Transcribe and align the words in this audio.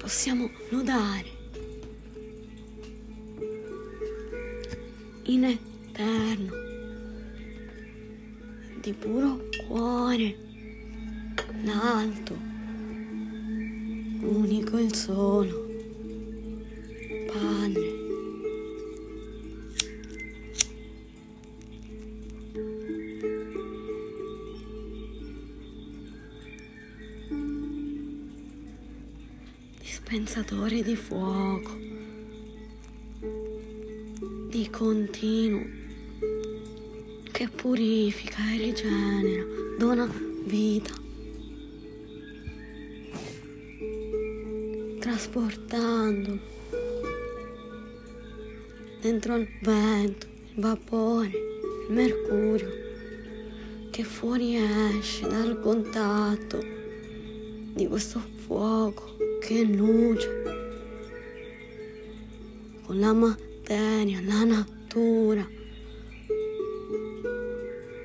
possiamo 0.00 0.50
lodare 0.70 1.28
in 5.24 5.44
eterno 5.44 6.52
di 8.80 8.94
puro 8.94 9.46
cuore 9.66 10.36
l'alto 11.64 12.34
unico 14.22 14.78
il 14.78 14.94
solo 14.94 15.68
Padre 17.26 17.99
dispensatore 30.00 30.82
di 30.82 30.96
fuoco, 30.96 31.76
di 34.48 34.68
continuo, 34.70 35.64
che 37.30 37.48
purifica 37.48 38.38
e 38.52 38.56
rigenera, 38.56 39.44
dona 39.78 40.10
vita, 40.44 40.92
trasportandolo 44.98 46.40
dentro 49.00 49.36
il 49.36 49.48
vento, 49.60 50.26
il 50.54 50.60
vapore, 50.60 51.28
il 51.88 51.94
mercurio, 51.94 52.68
che 53.90 54.02
fuori 54.02 54.56
esce 54.56 55.28
dal 55.28 55.60
contatto 55.60 56.58
di 57.74 57.86
questo 57.86 58.20
fuoco 58.44 59.29
che 59.40 59.64
luce 59.64 60.42
con 62.84 63.00
la 63.00 63.12
materia, 63.14 64.20
la 64.20 64.44
natura, 64.44 65.48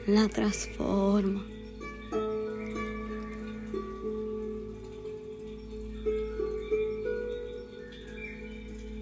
la 0.06 0.28
trasforma. 0.28 1.44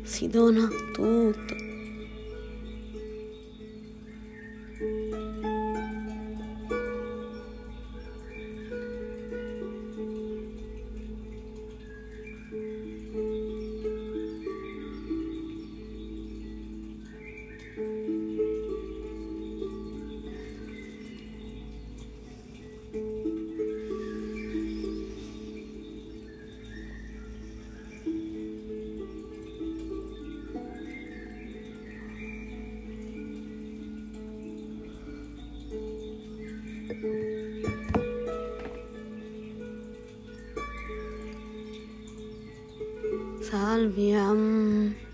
Si 0.03 0.27
dona 0.27 0.67
tutto. 0.91 1.63
Salve. 43.41 45.12